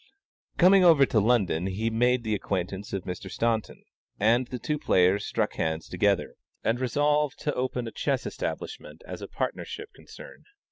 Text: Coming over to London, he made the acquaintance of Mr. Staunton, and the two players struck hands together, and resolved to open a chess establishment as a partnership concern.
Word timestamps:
Coming 0.57 0.83
over 0.83 1.05
to 1.05 1.19
London, 1.19 1.67
he 1.67 1.91
made 1.91 2.23
the 2.23 2.33
acquaintance 2.33 2.91
of 2.91 3.03
Mr. 3.03 3.29
Staunton, 3.29 3.83
and 4.19 4.47
the 4.47 4.57
two 4.57 4.79
players 4.79 5.27
struck 5.27 5.53
hands 5.53 5.87
together, 5.87 6.37
and 6.63 6.79
resolved 6.79 7.37
to 7.41 7.53
open 7.53 7.85
a 7.87 7.91
chess 7.91 8.25
establishment 8.25 9.03
as 9.05 9.21
a 9.21 9.27
partnership 9.27 9.93
concern. 9.93 10.45